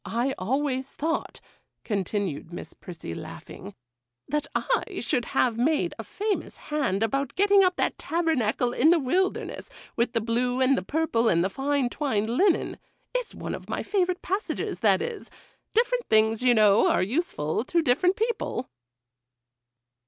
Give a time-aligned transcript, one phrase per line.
[0.03, 1.39] I always thought,'
[1.83, 3.75] continued Miss Prissy, laughing,
[4.27, 8.97] 'that I should have made a famous hand about getting up that tabernacle in the
[8.97, 12.79] wilderness, with the blue and the purple and fine twined linen;
[13.13, 18.15] it's one of my favourite passages, that is;—different things, you know, are useful to different
[18.15, 18.71] people.